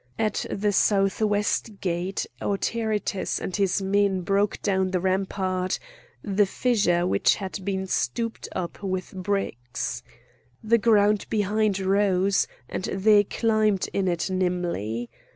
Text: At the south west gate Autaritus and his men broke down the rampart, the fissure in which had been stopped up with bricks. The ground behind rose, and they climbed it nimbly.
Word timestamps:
At 0.17 0.47
the 0.49 0.71
south 0.71 1.21
west 1.21 1.79
gate 1.79 2.25
Autaritus 2.41 3.39
and 3.39 3.55
his 3.55 3.83
men 3.83 4.21
broke 4.21 4.59
down 4.63 4.89
the 4.89 4.99
rampart, 4.99 5.77
the 6.23 6.47
fissure 6.47 7.01
in 7.01 7.09
which 7.09 7.35
had 7.35 7.63
been 7.63 7.85
stopped 7.85 8.49
up 8.53 8.81
with 8.81 9.13
bricks. 9.13 10.01
The 10.63 10.79
ground 10.79 11.27
behind 11.29 11.79
rose, 11.79 12.47
and 12.67 12.85
they 12.85 13.23
climbed 13.25 13.89
it 13.93 14.27
nimbly. 14.31 15.11